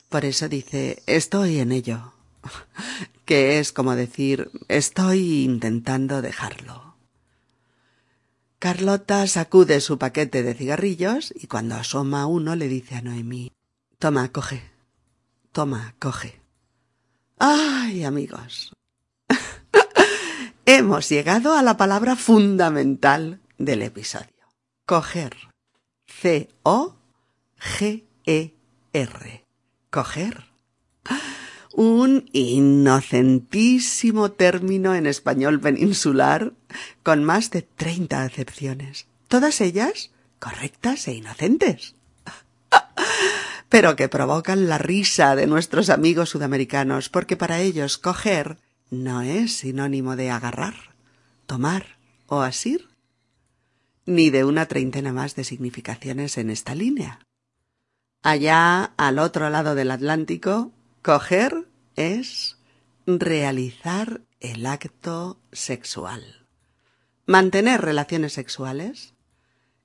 Por 0.09 0.25
eso 0.25 0.49
dice 0.49 1.03
estoy 1.07 1.59
en 1.59 1.73
ello, 1.73 2.13
que 3.25 3.59
es 3.59 3.73
como 3.73 3.95
decir 3.95 4.51
estoy 4.69 5.45
intentando 5.45 6.21
dejarlo. 6.21 6.97
Carlota 8.59 9.27
sacude 9.27 9.81
su 9.81 9.99
paquete 9.99 10.43
de 10.43 10.55
cigarrillos 10.55 11.33
y 11.35 11.47
cuando 11.47 11.77
asoma 11.77 12.27
uno 12.27 12.57
le 12.57 12.69
dice 12.69 12.97
a 12.97 13.03
Noemí 13.03 13.53
Toma, 14.01 14.33
coge. 14.33 14.63
Toma, 15.53 15.95
coge. 15.99 16.41
Ay, 17.39 18.05
amigos. 18.05 18.73
Hemos 20.65 21.09
llegado 21.09 21.55
a 21.55 21.63
la 21.63 21.77
palabra 21.77 22.17
fundamental 22.17 23.41
del 23.59 23.83
episodio. 23.83 24.29
Coger. 24.87 25.37
C-O-G-E-R. 26.07 26.97
Coger 29.91 30.51
un 31.73 32.29
inocentísimo 32.33 34.33
término 34.33 34.95
en 34.95 35.07
español 35.07 35.61
peninsular 35.61 36.53
con 37.03 37.25
más 37.25 37.51
de 37.51 37.63
treinta 37.63 38.23
acepciones, 38.23 39.07
todas 39.29 39.61
ellas 39.61 40.11
correctas 40.39 41.07
e 41.09 41.15
inocentes, 41.15 41.95
pero 43.71 43.95
que 43.97 44.09
provocan 44.09 44.69
la 44.69 44.79
risa 44.79 45.37
de 45.37 45.47
nuestros 45.47 45.91
amigos 45.91 46.29
sudamericanos, 46.29 47.09
porque 47.09 47.37
para 47.37 47.61
ellos 47.61 47.99
coger 47.99 48.59
no 48.91 49.23
es 49.23 49.59
sinónimo 49.59 50.17
de 50.17 50.31
agarrar, 50.31 50.75
tomar 51.47 51.97
o 52.27 52.41
asir, 52.41 52.89
ni 54.07 54.31
de 54.31 54.45
una 54.45 54.67
treintena 54.67 55.13
más 55.13 55.37
de 55.37 55.45
significaciones 55.45 56.37
en 56.37 56.51
esta 56.51 56.75
línea. 56.75 57.21
Allá, 58.23 58.93
al 58.97 59.21
otro 59.21 59.49
lado 59.51 59.77
del 59.77 59.93
Atlántico, 59.93 60.73
Coger 61.03 61.69
es 61.95 62.59
realizar 63.07 64.21
el 64.41 64.67
acto 64.67 65.39
sexual. 65.53 66.47
Mantener 67.25 67.81
relaciones 67.81 68.33
sexuales 68.33 69.15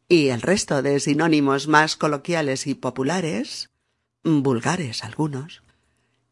y 0.08 0.30
el 0.30 0.42
resto 0.42 0.82
de 0.82 1.00
sinónimos 1.00 1.68
más 1.68 1.96
coloquiales 1.96 2.65
y 2.65 2.74
populares, 2.74 3.70
vulgares 4.25 5.03
algunos, 5.03 5.62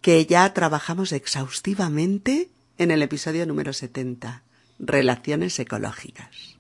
que 0.02 0.26
ya 0.26 0.52
trabajamos 0.54 1.12
exhaustivamente 1.12 2.50
en 2.78 2.92
el 2.92 3.02
episodio 3.02 3.46
número 3.46 3.72
70, 3.72 4.44
Relaciones 4.80 5.58
ecológicas. 5.60 6.58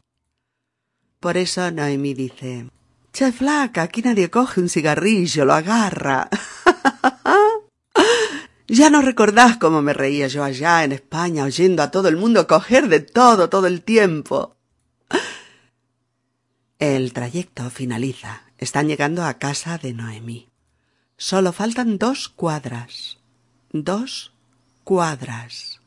Por 1.19 1.35
eso 1.35 1.71
Noemí 1.71 2.13
dice, 2.13 2.69
Che 3.11 3.31
flaca, 3.31 3.81
aquí 3.81 4.01
nadie 4.01 4.29
coge 4.29 4.61
un 4.61 4.69
cigarrillo, 4.69 5.45
lo 5.45 5.53
agarra. 5.53 6.29
ya 8.67 8.89
no 8.89 9.01
recordás 9.01 9.57
cómo 9.57 9.81
me 9.81 9.93
reía 9.93 10.27
yo 10.27 10.43
allá 10.43 10.83
en 10.83 10.91
España 10.91 11.43
oyendo 11.43 11.81
a 11.81 11.91
todo 11.91 12.07
el 12.07 12.17
mundo 12.17 12.47
coger 12.47 12.87
de 12.87 12.99
todo 12.99 13.49
todo 13.49 13.67
el 13.67 13.81
tiempo. 13.81 14.55
El 16.79 17.13
trayecto 17.13 17.69
finaliza. 17.69 18.43
Están 18.57 18.87
llegando 18.87 19.25
a 19.25 19.35
casa 19.35 19.77
de 19.77 19.93
Noemí. 19.93 20.52
Solo 21.29 21.53
faltan 21.53 21.97
dos 21.97 22.27
cuadras. 22.27 23.17
Dos 23.71 24.33
cuadras. 24.83 25.79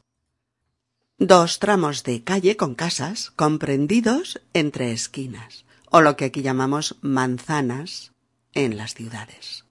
Dos 1.18 1.58
tramos 1.58 2.04
de 2.04 2.24
calle 2.24 2.56
con 2.56 2.74
casas 2.74 3.32
comprendidos 3.32 4.40
entre 4.54 4.92
esquinas, 4.92 5.66
o 5.90 6.00
lo 6.00 6.16
que 6.16 6.24
aquí 6.24 6.40
llamamos 6.40 6.96
manzanas 7.02 8.12
en 8.54 8.78
las 8.78 8.94
ciudades. 8.94 9.66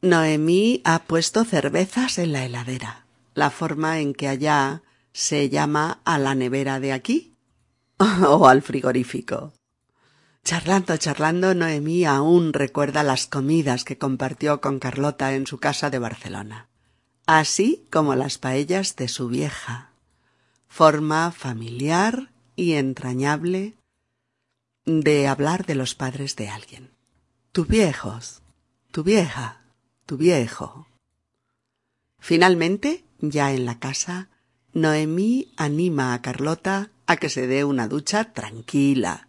Noemí 0.00 0.80
ha 0.84 1.00
puesto 1.00 1.44
cervezas 1.44 2.18
en 2.18 2.30
la 2.30 2.44
heladera, 2.44 3.04
la 3.34 3.50
forma 3.50 3.98
en 3.98 4.14
que 4.14 4.28
allá 4.28 4.82
se 5.12 5.48
llama 5.48 6.02
a 6.04 6.20
la 6.20 6.36
nevera 6.36 6.78
de 6.78 6.92
aquí 6.92 7.34
o 7.98 8.46
al 8.46 8.62
frigorífico. 8.62 9.53
Charlando, 10.44 10.94
charlando, 10.98 11.54
Noemí 11.54 12.04
aún 12.04 12.52
recuerda 12.52 13.02
las 13.02 13.26
comidas 13.26 13.82
que 13.82 13.96
compartió 13.96 14.60
con 14.60 14.78
Carlota 14.78 15.34
en 15.34 15.46
su 15.46 15.56
casa 15.56 15.88
de 15.88 15.98
Barcelona, 15.98 16.68
así 17.24 17.86
como 17.90 18.14
las 18.14 18.36
paellas 18.36 18.94
de 18.96 19.08
su 19.08 19.28
vieja, 19.28 19.92
forma 20.68 21.32
familiar 21.32 22.30
y 22.56 22.74
entrañable 22.74 23.72
de 24.84 25.28
hablar 25.28 25.64
de 25.64 25.76
los 25.76 25.94
padres 25.94 26.36
de 26.36 26.50
alguien. 26.50 26.90
Tu 27.52 27.64
viejos, 27.64 28.42
tu 28.90 29.02
vieja, 29.02 29.62
tu 30.04 30.18
viejo. 30.18 30.88
Finalmente, 32.18 33.02
ya 33.18 33.50
en 33.54 33.64
la 33.64 33.78
casa, 33.78 34.28
Noemí 34.74 35.54
anima 35.56 36.12
a 36.12 36.20
Carlota 36.20 36.90
a 37.06 37.16
que 37.16 37.30
se 37.30 37.46
dé 37.46 37.64
una 37.64 37.88
ducha 37.88 38.34
tranquila, 38.34 39.28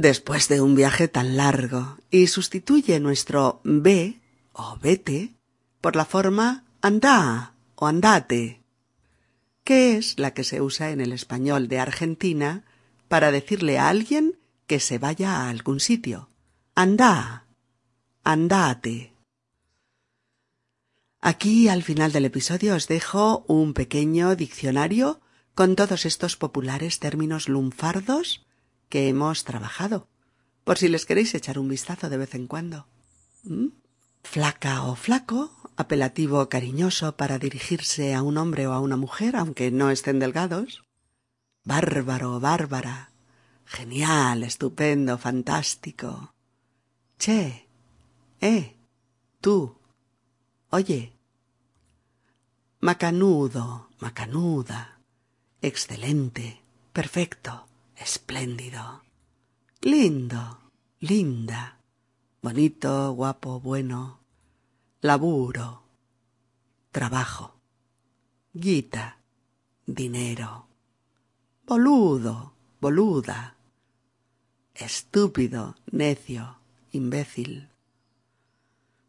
después 0.00 0.48
de 0.48 0.60
un 0.60 0.74
viaje 0.74 1.08
tan 1.08 1.38
largo 1.38 1.96
y 2.10 2.26
sustituye 2.26 3.00
nuestro 3.00 3.60
ve 3.64 4.20
o 4.52 4.78
vete 4.82 5.32
por 5.80 5.96
la 5.96 6.04
forma 6.04 6.64
andá 6.82 7.54
o 7.76 7.86
andate, 7.86 8.60
que 9.64 9.96
es 9.96 10.18
la 10.18 10.34
que 10.34 10.44
se 10.44 10.60
usa 10.60 10.90
en 10.90 11.00
el 11.00 11.12
español 11.12 11.68
de 11.68 11.78
Argentina 11.78 12.64
para 13.08 13.30
decirle 13.30 13.78
a 13.78 13.88
alguien 13.88 14.38
que 14.66 14.80
se 14.80 14.98
vaya 14.98 15.36
a 15.36 15.48
algún 15.48 15.80
sitio. 15.80 16.28
Andá, 16.74 17.46
andate. 18.22 19.14
Aquí 21.22 21.68
al 21.68 21.82
final 21.82 22.12
del 22.12 22.26
episodio 22.26 22.74
os 22.74 22.86
dejo 22.86 23.46
un 23.48 23.72
pequeño 23.72 24.36
diccionario 24.36 25.20
con 25.54 25.74
todos 25.74 26.04
estos 26.04 26.36
populares 26.36 26.98
términos 26.98 27.48
lunfardos 27.48 28.45
que 28.88 29.08
hemos 29.08 29.44
trabajado, 29.44 30.08
por 30.64 30.78
si 30.78 30.88
les 30.88 31.06
queréis 31.06 31.34
echar 31.34 31.58
un 31.58 31.68
vistazo 31.68 32.08
de 32.08 32.16
vez 32.16 32.34
en 32.34 32.46
cuando. 32.46 32.86
¿Mm? 33.44 33.68
Flaca 34.22 34.82
o 34.82 34.96
flaco, 34.96 35.70
apelativo 35.76 36.48
cariñoso 36.48 37.16
para 37.16 37.38
dirigirse 37.38 38.14
a 38.14 38.22
un 38.22 38.38
hombre 38.38 38.66
o 38.66 38.72
a 38.72 38.80
una 38.80 38.96
mujer, 38.96 39.36
aunque 39.36 39.70
no 39.70 39.90
estén 39.90 40.18
delgados. 40.18 40.82
Bárbaro 41.64 42.34
o 42.34 42.40
bárbara, 42.40 43.12
genial, 43.64 44.42
estupendo, 44.42 45.18
fantástico. 45.18 46.34
Che, 47.18 47.68
eh, 48.40 48.76
tú, 49.40 49.78
oye. 50.70 51.12
Macanudo, 52.80 53.88
macanuda, 53.98 55.00
excelente, 55.62 56.62
perfecto 56.92 57.66
espléndido, 57.96 59.02
lindo, 59.80 60.70
linda, 61.00 61.78
bonito, 62.42 63.12
guapo, 63.12 63.60
bueno, 63.60 64.20
laburo, 65.00 65.82
trabajo, 66.90 67.60
guita, 68.52 69.18
dinero, 69.86 70.68
boludo, 71.66 72.52
boluda, 72.80 73.56
estúpido, 74.74 75.76
necio, 75.90 76.58
imbécil, 76.92 77.70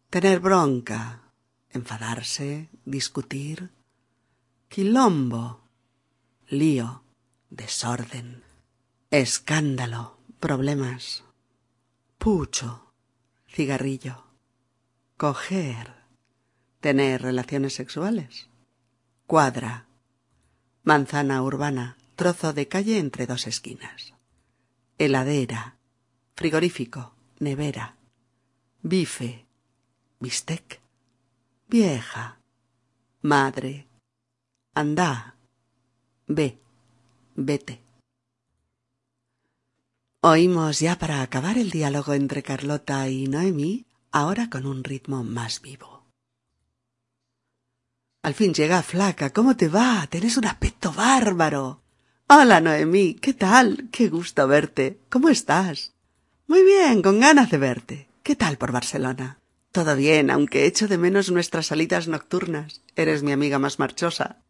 tener 0.09 0.39
bronca, 0.39 1.33
enfadarse, 1.69 2.69
discutir, 2.85 3.69
quilombo, 4.69 5.61
lío, 6.47 7.03
desorden 7.49 8.46
escándalo, 9.11 10.17
problemas, 10.41 11.23
pucho, 12.17 12.91
cigarrillo, 13.47 14.25
coger, 15.15 15.93
tener 16.81 17.21
relaciones 17.21 17.73
sexuales, 17.73 18.49
cuadra, 19.25 19.87
manzana 20.83 21.41
urbana, 21.41 21.97
trozo 22.17 22.51
de 22.51 22.67
calle 22.67 22.99
entre 22.99 23.27
dos 23.27 23.47
esquinas, 23.47 24.13
heladera, 24.97 25.77
frigorífico, 26.35 27.15
nevera, 27.39 27.95
bife, 28.81 29.45
bistec, 30.19 30.81
vieja, 31.69 32.39
madre, 33.21 33.87
andá, 34.73 35.37
ve, 36.27 36.59
vete. 37.35 37.86
Oímos 40.21 40.79
ya 40.79 40.97
para 40.97 41.21
acabar 41.21 41.59
el 41.59 41.69
diálogo 41.69 42.15
entre 42.15 42.41
Carlota 42.41 43.07
y 43.07 43.27
Noemí, 43.27 43.85
ahora 44.11 44.49
con 44.49 44.65
un 44.65 44.83
ritmo 44.83 45.23
más 45.23 45.61
vivo. 45.61 46.07
Al 48.23 48.33
fin 48.33 48.51
llega 48.51 48.81
flaca. 48.81 49.29
¿Cómo 49.29 49.55
te 49.55 49.67
va? 49.67 50.07
Tienes 50.09 50.35
un 50.37 50.45
aspecto 50.45 50.91
bárbaro. 50.91 51.83
Hola, 52.27 52.59
Noemí. 52.59 53.13
¿Qué 53.13 53.35
tal? 53.35 53.89
Qué 53.91 54.09
gusto 54.09 54.47
verte. 54.47 54.99
¿Cómo 55.09 55.29
estás? 55.29 55.93
Muy 56.47 56.63
bien, 56.63 57.03
con 57.03 57.19
ganas 57.19 57.51
de 57.51 57.59
verte. 57.59 58.09
¿Qué 58.23 58.35
tal 58.35 58.57
por 58.57 58.71
Barcelona? 58.71 59.39
Todo 59.71 59.95
bien, 59.95 60.31
aunque 60.31 60.65
echo 60.65 60.87
de 60.87 60.97
menos 60.97 61.29
nuestras 61.31 61.67
salidas 61.67 62.07
nocturnas. 62.07 62.81
Eres 62.95 63.21
mi 63.21 63.33
amiga 63.33 63.59
más 63.59 63.77
marchosa. 63.77 64.41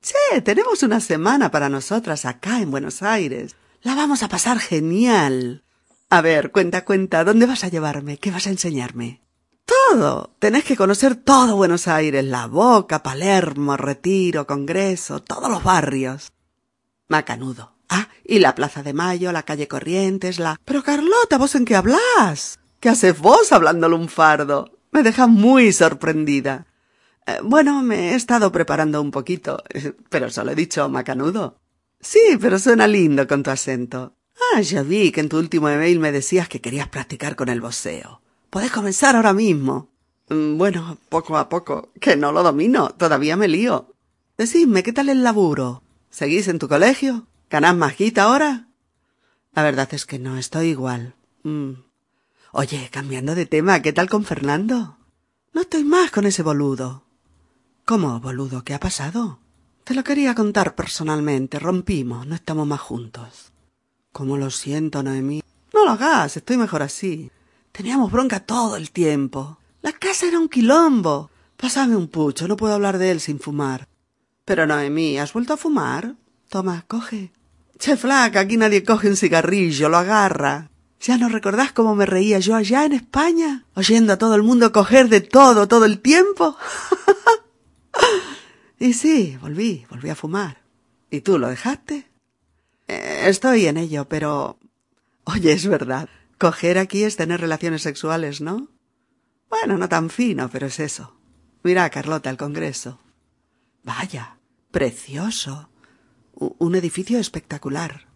Che, 0.00 0.40
tenemos 0.40 0.82
una 0.82 1.00
semana 1.00 1.50
para 1.50 1.68
nosotras 1.68 2.24
acá 2.24 2.62
en 2.62 2.70
Buenos 2.70 3.02
Aires. 3.02 3.54
La 3.84 3.94
vamos 3.94 4.22
a 4.22 4.28
pasar 4.28 4.60
genial. 4.60 5.62
A 6.08 6.22
ver, 6.22 6.52
cuenta, 6.52 6.86
cuenta, 6.86 7.22
¿dónde 7.22 7.44
vas 7.44 7.64
a 7.64 7.68
llevarme? 7.68 8.16
¿Qué 8.16 8.30
vas 8.30 8.46
a 8.46 8.50
enseñarme? 8.50 9.20
Todo. 9.66 10.34
Tenés 10.38 10.64
que 10.64 10.74
conocer 10.74 11.16
todo 11.16 11.56
Buenos 11.56 11.86
Aires, 11.86 12.24
La 12.24 12.46
Boca, 12.46 13.02
Palermo, 13.02 13.76
Retiro, 13.76 14.46
Congreso, 14.46 15.20
todos 15.20 15.50
los 15.50 15.62
barrios. 15.62 16.32
Macanudo. 17.08 17.74
Ah, 17.90 18.08
y 18.24 18.38
la 18.38 18.54
Plaza 18.54 18.82
de 18.82 18.94
Mayo, 18.94 19.32
la 19.32 19.42
calle 19.42 19.68
Corrientes, 19.68 20.38
la... 20.38 20.58
Pero 20.64 20.82
Carlota, 20.82 21.36
¿vos 21.36 21.54
en 21.54 21.66
qué 21.66 21.76
hablas? 21.76 22.58
¿Qué 22.80 22.88
haces 22.88 23.18
vos 23.18 23.52
hablando 23.52 23.90
lunfardo? 23.90 24.78
Me 24.92 25.02
deja 25.02 25.26
muy 25.26 25.74
sorprendida. 25.74 26.66
Eh, 27.26 27.38
bueno, 27.42 27.82
me 27.82 28.12
he 28.12 28.14
estado 28.14 28.50
preparando 28.50 29.02
un 29.02 29.10
poquito, 29.10 29.62
pero 30.08 30.30
solo 30.30 30.52
he 30.52 30.54
dicho 30.54 30.88
macanudo. 30.88 31.58
Sí, 32.04 32.36
pero 32.38 32.58
suena 32.58 32.86
lindo 32.86 33.26
con 33.26 33.42
tu 33.42 33.50
acento. 33.50 34.14
Ah, 34.52 34.60
ya 34.60 34.82
vi 34.82 35.10
que 35.10 35.20
en 35.20 35.30
tu 35.30 35.38
último 35.38 35.70
email 35.70 35.98
me 35.98 36.12
decías 36.12 36.48
que 36.48 36.60
querías 36.60 36.88
practicar 36.88 37.34
con 37.34 37.48
el 37.48 37.62
voceo. 37.62 38.20
Podés 38.50 38.70
comenzar 38.70 39.16
ahora 39.16 39.32
mismo. 39.32 39.90
Mm, 40.28 40.58
bueno, 40.58 40.98
poco 41.08 41.38
a 41.38 41.48
poco, 41.48 41.92
que 42.00 42.16
no 42.16 42.30
lo 42.30 42.42
domino, 42.42 42.90
todavía 42.90 43.36
me 43.36 43.48
lío. 43.48 43.94
Decidme, 44.36 44.82
¿qué 44.82 44.92
tal 44.92 45.08
el 45.08 45.24
laburo? 45.24 45.82
¿Seguís 46.10 46.46
en 46.48 46.58
tu 46.58 46.68
colegio? 46.68 47.26
¿Ganás 47.48 47.74
más 47.74 47.94
ahora? 48.18 48.68
La 49.54 49.62
verdad 49.62 49.88
es 49.92 50.04
que 50.04 50.18
no, 50.18 50.36
estoy 50.36 50.68
igual. 50.68 51.14
Mm. 51.42 51.72
Oye, 52.52 52.90
cambiando 52.92 53.34
de 53.34 53.46
tema, 53.46 53.80
¿qué 53.80 53.92
tal 53.92 54.10
con 54.10 54.24
Fernando? 54.24 54.98
No 55.54 55.62
estoy 55.62 55.84
más 55.84 56.10
con 56.10 56.26
ese 56.26 56.42
boludo. 56.42 57.04
¿Cómo, 57.86 58.20
boludo? 58.20 58.62
¿Qué 58.62 58.74
ha 58.74 58.80
pasado? 58.80 59.38
Te 59.84 59.92
lo 59.92 60.02
quería 60.02 60.34
contar 60.34 60.74
personalmente. 60.74 61.58
Rompimos, 61.58 62.26
no 62.26 62.34
estamos 62.34 62.66
más 62.66 62.80
juntos. 62.80 63.52
Cómo 64.12 64.38
lo 64.38 64.50
siento, 64.50 65.02
Noemí. 65.02 65.42
No 65.74 65.84
lo 65.84 65.90
hagas, 65.90 66.38
estoy 66.38 66.56
mejor 66.56 66.82
así. 66.82 67.30
Teníamos 67.70 68.10
bronca 68.10 68.40
todo 68.40 68.76
el 68.76 68.90
tiempo. 68.90 69.58
La 69.82 69.92
casa 69.92 70.26
era 70.26 70.38
un 70.38 70.48
quilombo. 70.48 71.30
Pásame 71.58 71.96
un 71.96 72.08
pucho, 72.08 72.48
no 72.48 72.56
puedo 72.56 72.72
hablar 72.72 72.96
de 72.96 73.10
él 73.10 73.20
sin 73.20 73.38
fumar. 73.38 73.86
Pero 74.46 74.66
Noemí, 74.66 75.18
¿has 75.18 75.34
vuelto 75.34 75.52
a 75.52 75.58
fumar? 75.58 76.14
Toma, 76.48 76.84
coge. 76.88 77.32
Che, 77.78 77.98
flaca, 77.98 78.40
aquí 78.40 78.56
nadie 78.56 78.84
coge 78.84 79.08
un 79.08 79.16
cigarrillo, 79.16 79.90
lo 79.90 79.98
agarra. 79.98 80.70
¿Ya 80.98 81.18
no 81.18 81.28
recordás 81.28 81.72
cómo 81.72 81.94
me 81.94 82.06
reía 82.06 82.38
yo 82.38 82.54
allá 82.54 82.86
en 82.86 82.92
España? 82.92 83.66
Oyendo 83.74 84.14
a 84.14 84.16
todo 84.16 84.34
el 84.34 84.42
mundo 84.42 84.72
coger 84.72 85.10
de 85.10 85.20
todo 85.20 85.68
todo 85.68 85.84
el 85.84 86.00
tiempo. 86.00 86.56
y 88.78 88.92
sí, 88.92 89.38
volví, 89.40 89.86
volví 89.88 90.10
a 90.10 90.14
fumar. 90.14 90.62
¿Y 91.10 91.20
tú 91.20 91.38
lo 91.38 91.48
dejaste? 91.48 92.10
Eh, 92.88 93.24
estoy 93.26 93.66
en 93.66 93.76
ello, 93.76 94.08
pero... 94.08 94.58
Oye, 95.24 95.52
es 95.52 95.66
verdad. 95.66 96.08
Coger 96.38 96.78
aquí 96.78 97.04
es 97.04 97.16
tener 97.16 97.40
relaciones 97.40 97.82
sexuales, 97.82 98.40
¿no? 98.40 98.68
Bueno, 99.48 99.78
no 99.78 99.88
tan 99.88 100.10
fino, 100.10 100.50
pero 100.50 100.66
es 100.66 100.80
eso. 100.80 101.16
Mira, 101.62 101.88
Carlota, 101.88 102.28
el 102.28 102.36
Congreso. 102.36 103.00
Vaya, 103.84 104.38
precioso. 104.70 105.70
un 106.32 106.74
edificio 106.74 107.18
espectacular. 107.18 108.08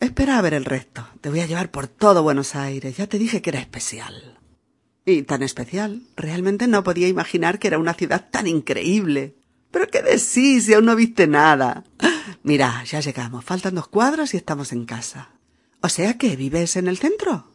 Espera 0.00 0.38
a 0.38 0.42
ver 0.42 0.54
el 0.54 0.64
resto. 0.64 1.06
Te 1.20 1.30
voy 1.30 1.40
a 1.40 1.46
llevar 1.46 1.70
por 1.70 1.86
todo 1.88 2.22
Buenos 2.22 2.54
Aires. 2.54 2.96
Ya 2.96 3.06
te 3.06 3.18
dije 3.18 3.42
que 3.42 3.50
era 3.50 3.60
especial. 3.60 4.38
Y 5.04 5.22
tan 5.22 5.42
especial. 5.42 6.02
Realmente 6.16 6.66
no 6.66 6.82
podía 6.82 7.08
imaginar 7.08 7.58
que 7.58 7.68
era 7.68 7.78
una 7.78 7.94
ciudad 7.94 8.28
tan 8.30 8.46
increíble. 8.46 9.36
Pero 9.70 9.88
qué 9.88 10.02
decís 10.02 10.64
si 10.64 10.74
aún 10.74 10.86
no 10.86 10.96
viste 10.96 11.26
nada. 11.26 11.84
Mira, 12.42 12.84
ya 12.84 13.00
llegamos. 13.00 13.44
Faltan 13.44 13.74
dos 13.74 13.88
cuadras 13.88 14.34
y 14.34 14.36
estamos 14.36 14.72
en 14.72 14.84
casa. 14.86 15.30
O 15.80 15.88
sea 15.88 16.16
que 16.16 16.36
vives 16.36 16.76
en 16.76 16.88
el 16.88 16.98
centro. 16.98 17.52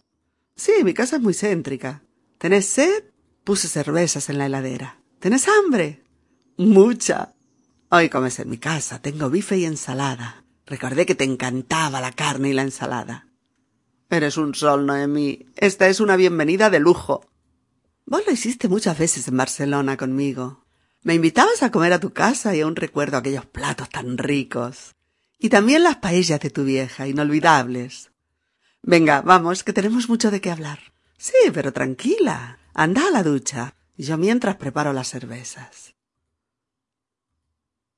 Sí, 0.55 0.71
mi 0.83 0.93
casa 0.93 1.15
es 1.15 1.21
muy 1.21 1.33
céntrica. 1.33 2.03
¿Tenés 2.37 2.65
sed? 2.67 3.05
Puse 3.43 3.67
cervezas 3.67 4.29
en 4.29 4.37
la 4.37 4.45
heladera. 4.45 4.99
¿Tenés 5.19 5.47
hambre? 5.47 6.03
Mucha. 6.57 7.33
Hoy 7.89 8.09
comes 8.09 8.39
en 8.39 8.49
mi 8.49 8.57
casa. 8.57 9.01
Tengo 9.01 9.29
bife 9.29 9.57
y 9.57 9.65
ensalada. 9.65 10.45
Recordé 10.65 11.05
que 11.05 11.15
te 11.15 11.23
encantaba 11.23 11.99
la 12.01 12.11
carne 12.11 12.49
y 12.49 12.53
la 12.53 12.61
ensalada. 12.61 13.27
Eres 14.09 14.37
un 14.37 14.53
sol, 14.53 14.85
Noemí. 14.85 15.47
Esta 15.55 15.87
es 15.87 15.99
una 15.99 16.15
bienvenida 16.15 16.69
de 16.69 16.79
lujo. 16.79 17.25
Vos 18.05 18.23
lo 18.25 18.31
hiciste 18.31 18.67
muchas 18.67 18.97
veces 18.97 19.27
en 19.27 19.37
Barcelona 19.37 19.97
conmigo. 19.97 20.65
Me 21.03 21.15
invitabas 21.15 21.63
a 21.63 21.71
comer 21.71 21.93
a 21.93 21.99
tu 21.99 22.13
casa 22.13 22.55
y 22.55 22.61
aún 22.61 22.75
recuerdo 22.75 23.17
aquellos 23.17 23.47
platos 23.47 23.89
tan 23.89 24.19
ricos. 24.19 24.95
Y 25.39 25.49
también 25.49 25.81
las 25.81 25.97
paellas 25.97 26.39
de 26.39 26.51
tu 26.51 26.63
vieja, 26.63 27.07
inolvidables. 27.07 28.11
Venga, 28.83 29.21
vamos, 29.21 29.63
que 29.63 29.73
tenemos 29.73 30.09
mucho 30.09 30.29
de 30.29 30.41
qué 30.41 30.51
hablar. 30.51 30.93
Sí, 31.17 31.33
pero 31.53 31.73
tranquila. 31.73 32.59
Anda 32.75 33.07
a 33.07 33.11
la 33.11 33.23
ducha. 33.23 33.73
Y 33.97 34.03
yo 34.03 34.17
mientras 34.19 34.57
preparo 34.57 34.93
las 34.93 35.09
cervezas. 35.09 35.95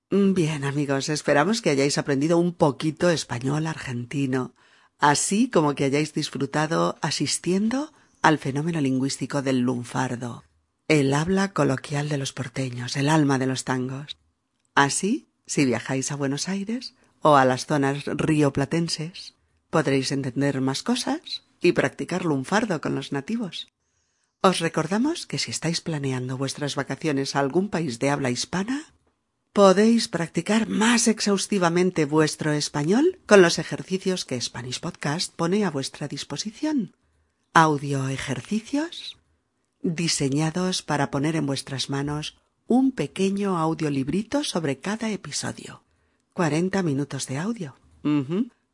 Bien, 0.09 0.63
amigos, 0.63 1.09
esperamos 1.09 1.61
que 1.61 1.71
hayáis 1.71 1.97
aprendido 1.97 2.37
un 2.37 2.53
poquito 2.53 3.09
español 3.09 3.67
argentino, 3.67 4.53
así 4.99 5.49
como 5.49 5.75
que 5.75 5.85
hayáis 5.85 6.13
disfrutado 6.13 6.97
asistiendo 7.01 7.91
al 8.21 8.37
fenómeno 8.37 8.79
lingüístico 8.79 9.41
del 9.41 9.59
lunfardo 9.61 10.43
el 10.87 11.13
habla 11.13 11.53
coloquial 11.53 12.09
de 12.09 12.17
los 12.17 12.33
porteños, 12.33 12.97
el 12.97 13.09
alma 13.09 13.39
de 13.39 13.47
los 13.47 13.63
tangos. 13.63 14.17
Así, 14.75 15.29
si 15.45 15.65
viajáis 15.65 16.11
a 16.11 16.15
Buenos 16.15 16.49
Aires 16.49 16.95
o 17.21 17.35
a 17.35 17.45
las 17.45 17.65
zonas 17.65 18.05
rioplatenses, 18.05 19.35
podréis 19.69 20.11
entender 20.11 20.59
más 20.61 20.83
cosas 20.83 21.43
y 21.61 21.71
practicar 21.71 22.25
lunfardo 22.25 22.81
con 22.81 22.95
los 22.95 23.11
nativos. 23.11 23.69
Os 24.41 24.59
recordamos 24.59 25.25
que 25.25 25.37
si 25.37 25.51
estáis 25.51 25.79
planeando 25.79 26.37
vuestras 26.37 26.75
vacaciones 26.75 27.35
a 27.35 27.39
algún 27.39 27.69
país 27.69 27.99
de 27.99 28.09
habla 28.09 28.29
hispana, 28.29 28.93
podéis 29.53 30.09
practicar 30.09 30.67
más 30.67 31.07
exhaustivamente 31.07 32.03
vuestro 32.03 32.51
español 32.51 33.19
con 33.25 33.41
los 33.41 33.57
ejercicios 33.57 34.25
que 34.25 34.41
Spanish 34.41 34.81
Podcast 34.81 35.33
pone 35.33 35.63
a 35.63 35.71
vuestra 35.71 36.09
disposición. 36.09 36.97
Audio 37.53 38.09
ejercicios 38.09 39.17
diseñados 39.83 40.81
para 40.81 41.11
poner 41.11 41.35
en 41.35 41.45
vuestras 41.45 41.89
manos 41.89 42.37
un 42.67 42.91
pequeño 42.91 43.57
audiolibrito 43.57 44.43
sobre 44.43 44.79
cada 44.79 45.11
episodio. 45.11 45.83
Cuarenta 46.33 46.81
minutos 46.81 47.27
de 47.27 47.37
audio. 47.37 47.75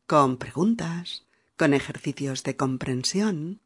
Con 0.06 0.36
preguntas, 0.38 1.26
con 1.56 1.74
ejercicios 1.74 2.42
de 2.42 2.56
comprensión, 2.56 3.60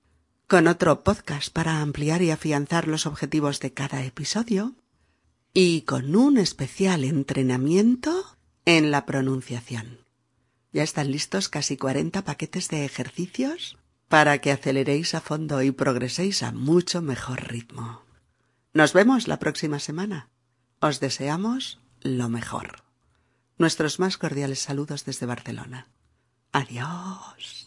con 0.49 0.67
otro 0.67 1.05
podcast 1.05 1.53
para 1.53 1.81
ampliar 1.81 2.23
y 2.23 2.31
afianzar 2.31 2.89
los 2.89 3.07
objetivos 3.07 3.61
de 3.61 3.73
cada 3.73 4.05
episodio 4.05 4.75
y 5.53 5.83
con 5.83 6.17
un 6.17 6.39
especial 6.39 7.05
entrenamiento 7.05 8.37
en 8.65 8.91
la 8.91 9.07
pronunciación. 9.07 9.99
Ya 10.73 10.83
están 10.83 11.13
listos 11.13 11.49
casi 11.49 11.77
cuarenta 11.77 12.25
paquetes 12.25 12.69
de 12.69 12.85
ejercicios 12.85 13.79
para 14.09 14.39
que 14.39 14.53
aceleréis 14.53 15.15
a 15.15 15.21
fondo 15.21 15.63
y 15.63 15.71
progreséis 15.71 16.43
a 16.43 16.53
mucho 16.53 17.03
mejor 17.03 17.49
ritmo. 17.49 18.03
Nos 18.73 18.93
vemos 18.93 19.29
la 19.29 19.39
próxima 19.39 19.79
semana. 19.79 20.29
Os 20.81 21.01
deseamos 21.01 21.81
lo 22.03 22.29
mejor. 22.29 22.83
Nuestros 23.57 24.01
más 24.01 24.19
cordiales 24.19 24.59
saludos 24.59 25.05
desde 25.05 25.27
Barcelona. 25.27 25.89
Adiós. 26.53 27.64